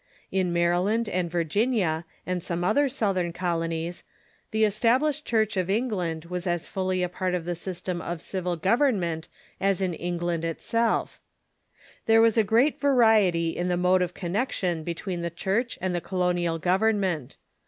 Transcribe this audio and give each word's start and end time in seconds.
of 0.29 0.31
the 0.31 0.37
Church 0.39 0.45
j^^ 0.47 0.51
Maryland 0.51 1.09
and 1.09 1.29
Virginia 1.29 2.05
and 2.25 2.41
some 2.41 2.63
other 2.63 2.89
South 2.89 3.17
ern 3.17 3.31
colonies 3.31 4.03
the 4.49 4.63
Established 4.65 5.25
Church 5.27 5.55
of 5.55 5.69
England 5.69 6.25
was 6.25 6.47
as 6.47 6.67
fully 6.67 7.03
a 7.03 7.07
part 7.07 7.35
of 7.35 7.45
the 7.45 7.53
system 7.53 8.01
of 8.01 8.19
civil 8.19 8.55
government 8.55 9.27
as 9.59 9.79
in 9.79 9.93
England 9.93 10.43
itself. 10.43 11.19
There 12.07 12.19
was 12.19 12.35
a 12.35 12.43
great 12.43 12.79
variety 12.79 13.49
in 13.55 13.67
the 13.67 13.77
mode 13.77 14.01
of 14.01 14.15
connection 14.15 14.83
between 14.83 15.21
the 15.21 15.29
Church 15.29 15.77
and 15.83 15.93
the 15.93 16.01
colonial 16.01 16.57
government. 16.57 17.37